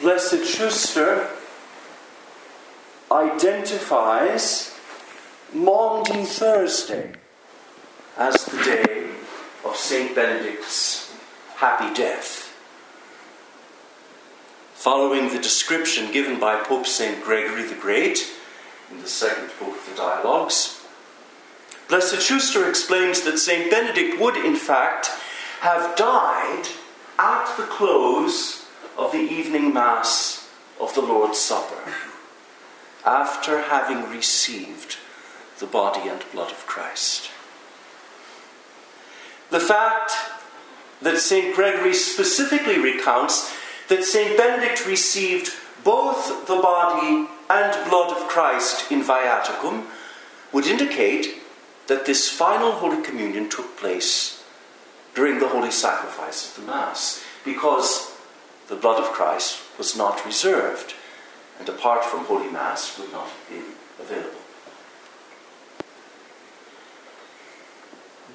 [0.00, 1.28] Blessed Schuster
[3.10, 4.78] identifies
[5.52, 7.14] Maundy Thursday
[8.16, 9.10] as the day
[9.64, 10.14] of St.
[10.14, 11.12] Benedict's
[11.56, 12.54] happy death.
[14.74, 17.20] Following the description given by Pope St.
[17.24, 18.20] Gregory the Great
[18.92, 20.80] in the second book of the Dialogues,
[21.88, 23.68] Blessed Schuster explains that St.
[23.68, 25.06] Benedict would, in fact,
[25.60, 26.68] have died
[27.18, 28.57] at the close
[28.98, 31.94] of the evening Mass of the Lord's Supper,
[33.06, 34.96] after having received
[35.60, 37.30] the body and blood of Christ.
[39.50, 40.12] The fact
[41.00, 41.54] that St.
[41.54, 43.54] Gregory specifically recounts
[43.88, 44.36] that St.
[44.36, 45.52] Benedict received
[45.84, 49.86] both the body and blood of Christ in viaticum
[50.52, 51.40] would indicate
[51.86, 54.44] that this final Holy Communion took place
[55.14, 58.07] during the holy sacrifice of the Mass, because
[58.68, 60.94] the blood of Christ was not reserved,
[61.58, 64.40] and apart from Holy Mass would not have been available.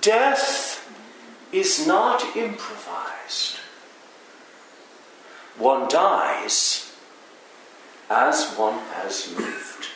[0.02, 0.90] Death
[1.52, 3.58] is not improvised.
[5.58, 6.92] One dies
[8.10, 9.88] as one has lived.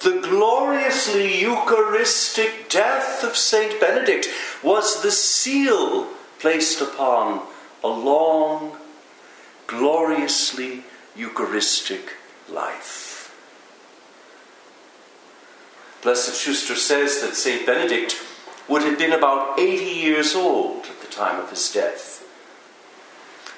[0.00, 4.26] The gloriously Eucharistic death of Saint Benedict
[4.62, 6.08] was the seal
[6.40, 7.42] placed upon
[7.84, 8.76] a long,
[9.66, 10.84] gloriously
[11.16, 12.14] Eucharistic
[12.48, 13.12] life.
[16.02, 17.64] Blessed Schuster says that St.
[17.64, 18.16] Benedict
[18.68, 22.26] would have been about 80 years old at the time of his death.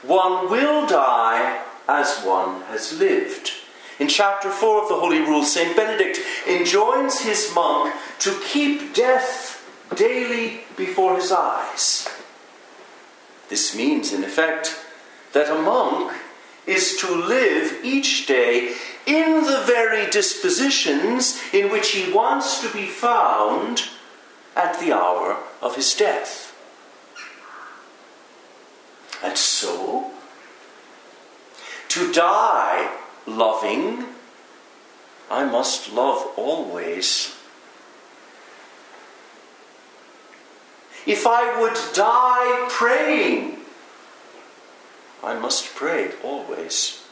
[0.02, 3.52] One will die as one has lived.
[3.98, 5.76] In chapter 4 of the Holy Rule, St.
[5.76, 9.62] Benedict enjoins his monk to keep death
[9.94, 12.03] daily before his eyes.
[13.54, 14.76] This means, in effect,
[15.32, 16.12] that a monk
[16.66, 18.74] is to live each day
[19.06, 23.84] in the very dispositions in which he wants to be found
[24.56, 26.52] at the hour of his death.
[29.22, 30.10] And so,
[31.90, 32.92] to die
[33.24, 34.06] loving,
[35.30, 37.36] I must love always.
[41.06, 43.58] If I would die praying,
[45.22, 47.02] I must pray always.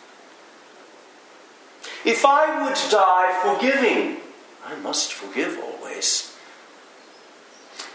[2.05, 4.19] If I would die forgiving,
[4.65, 6.35] I must forgive always.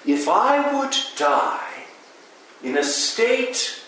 [0.05, 1.83] If I would die
[2.63, 3.81] in a state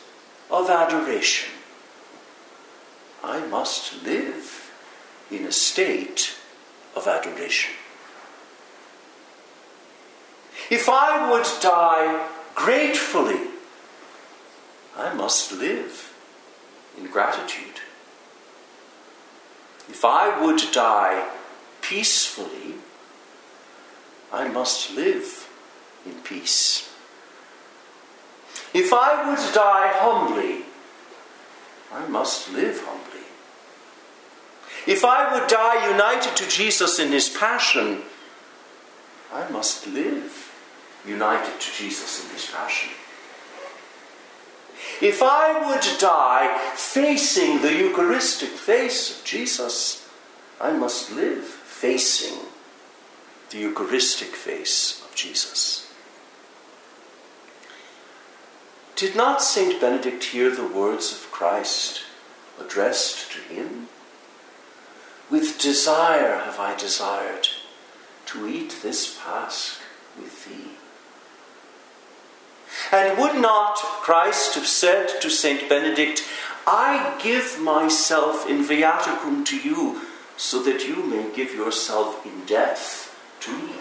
[0.51, 1.49] of adoration,
[3.23, 4.71] I must live
[5.31, 6.35] in a state
[6.95, 7.73] of adoration.
[10.69, 13.47] If I would die gratefully,
[14.95, 16.13] I must live
[16.97, 17.81] in gratitude.
[19.89, 21.27] If I would die
[21.81, 22.75] peacefully,
[24.31, 25.49] I must live
[26.05, 26.87] in peace.
[28.73, 30.65] If I would die humbly,
[31.91, 33.25] I must live humbly.
[34.85, 38.03] If I would die united to Jesus in his passion,
[39.33, 40.38] I must live
[41.09, 42.91] united to Jesus in his passion.
[45.01, 50.07] If I would die facing the Eucharistic face of Jesus,
[50.61, 52.37] I must live facing
[53.49, 55.91] the Eucharistic face of Jesus.
[58.95, 59.79] Did not St.
[59.79, 62.01] Benedict hear the words of Christ
[62.59, 63.87] addressed to him?
[65.29, 67.47] With desire have I desired
[68.27, 69.77] to eat this Pasch
[70.17, 70.68] with thee.
[72.91, 75.69] And would not Christ have said to St.
[75.69, 76.23] Benedict,
[76.65, 80.01] I give myself in viaticum to you,
[80.37, 83.73] so that you may give yourself in death to me?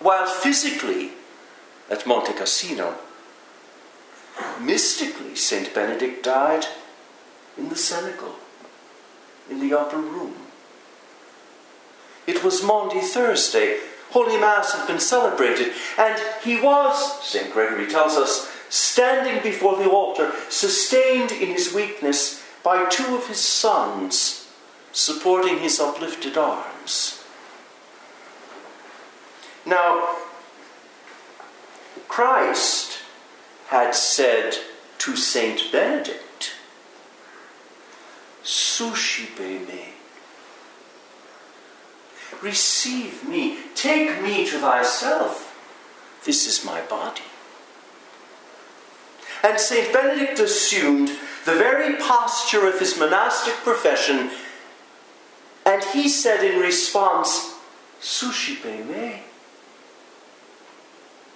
[0.00, 1.12] While physically
[1.90, 2.94] at Monte Cassino,
[4.60, 5.74] mystically St.
[5.74, 6.66] Benedict died
[7.58, 8.36] in the cenacle,
[9.50, 10.34] in the upper room.
[12.26, 13.78] It was Maundy Thursday.
[14.10, 17.52] Holy Mass had been celebrated, and he was, St.
[17.52, 23.40] Gregory tells us, standing before the altar, sustained in his weakness by two of his
[23.40, 24.48] sons
[24.92, 27.22] supporting his uplifted arms.
[29.64, 30.16] Now,
[32.08, 32.98] Christ
[33.68, 34.56] had said
[34.98, 36.54] to Saint Benedict,
[38.42, 39.99] Suscipe me.
[42.42, 43.58] Receive me.
[43.74, 45.46] Take me to thyself.
[46.24, 47.22] This is my body.
[49.42, 49.92] And St.
[49.92, 51.08] Benedict assumed
[51.44, 54.30] the very posture of his monastic profession,
[55.64, 57.54] and he said in response,
[58.00, 59.22] Suscipe me.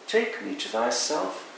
[0.07, 1.51] Take me to thyself.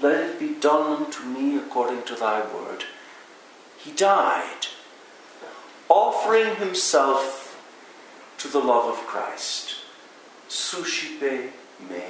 [0.00, 2.84] Let it be done unto me according to thy word.
[3.78, 4.66] He died,
[5.88, 7.41] offering himself
[8.42, 9.76] to the love of Christ.
[10.48, 11.52] Suscipe
[11.88, 12.02] me.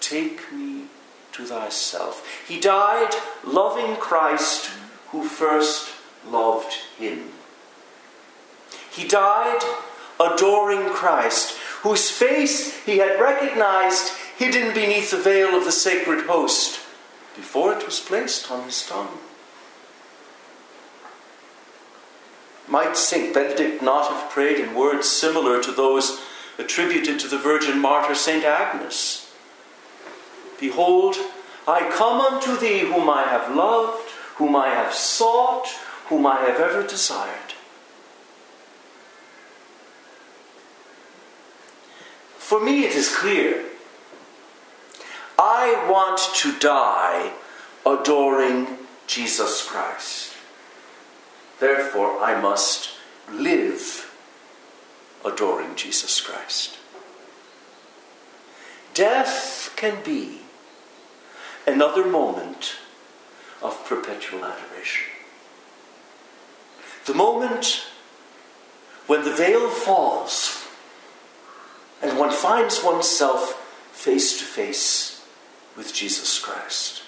[0.00, 0.86] Take me
[1.32, 2.26] to thyself.
[2.48, 3.14] He died
[3.44, 4.70] loving Christ
[5.10, 5.90] who first
[6.28, 7.30] loved him.
[8.90, 9.60] He died
[10.18, 16.80] adoring Christ, whose face he had recognized hidden beneath the veil of the sacred host
[17.36, 19.18] before it was placed on his tongue.
[22.68, 23.32] Might St.
[23.32, 26.20] Benedict not have prayed in words similar to those
[26.58, 28.44] attributed to the Virgin Martyr St.
[28.44, 29.32] Agnes?
[30.58, 31.16] Behold,
[31.68, 35.68] I come unto thee whom I have loved, whom I have sought,
[36.06, 37.52] whom I have ever desired.
[42.38, 43.64] For me, it is clear.
[45.38, 47.32] I want to die
[47.84, 50.35] adoring Jesus Christ.
[51.58, 52.90] Therefore, I must
[53.30, 54.12] live
[55.24, 56.78] adoring Jesus Christ.
[58.94, 60.40] Death can be
[61.66, 62.76] another moment
[63.62, 65.06] of perpetual adoration.
[67.06, 67.86] The moment
[69.06, 70.66] when the veil falls
[72.02, 73.54] and one finds oneself
[73.92, 75.24] face to face
[75.76, 77.02] with Jesus Christ.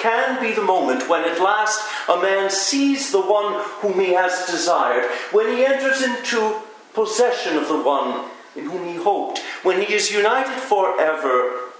[0.00, 4.46] Can be the moment when at last a man sees the one whom he has
[4.46, 6.60] desired, when he enters into
[6.94, 11.70] possession of the one in whom he hoped, when he is united forever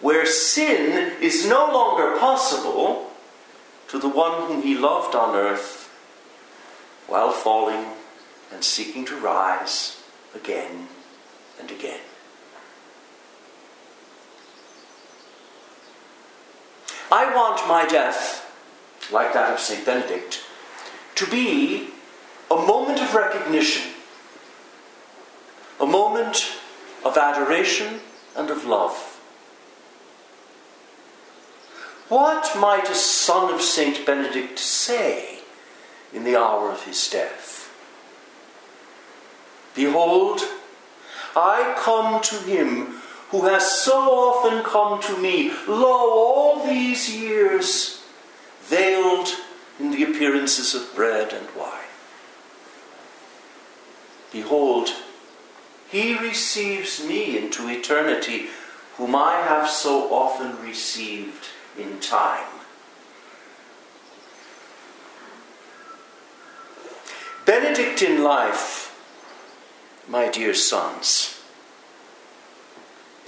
[0.00, 3.10] where sin is no longer possible
[3.88, 5.90] to the one whom he loved on earth
[7.06, 7.86] while falling
[8.52, 10.02] and seeking to rise
[10.34, 10.88] again
[11.58, 12.00] and again.
[17.10, 18.44] I want my death,
[19.10, 19.84] like that of St.
[19.84, 20.42] Benedict,
[21.14, 21.88] to be
[22.50, 23.92] a moment of recognition,
[25.80, 26.52] a moment
[27.04, 28.00] of adoration
[28.36, 29.14] and of love.
[32.08, 34.04] What might a son of St.
[34.04, 35.40] Benedict say
[36.12, 37.70] in the hour of his death?
[39.74, 40.40] Behold,
[41.36, 42.97] I come to him
[43.30, 48.02] who has so often come to me, lo, all these years,
[48.62, 49.28] veiled
[49.78, 51.72] in the appearances of bread and wine.
[54.32, 54.90] Behold,
[55.90, 58.46] he receives me into eternity,
[58.96, 61.46] whom I have so often received
[61.78, 62.46] in time.
[67.46, 68.94] Benedictine life,
[70.06, 71.37] my dear sons,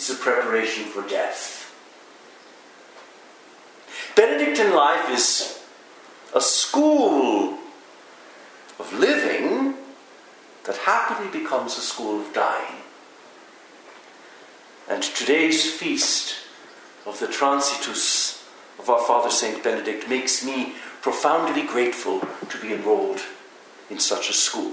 [0.01, 1.75] is a preparation for death.
[4.17, 5.63] Benedictine life is
[6.35, 7.59] a school
[8.79, 9.75] of living
[10.65, 12.77] that happily becomes a school of dying.
[14.89, 16.35] And today's feast
[17.05, 18.43] of the Transitus
[18.79, 23.21] of our Father Saint Benedict makes me profoundly grateful to be enrolled
[23.91, 24.73] in such a school.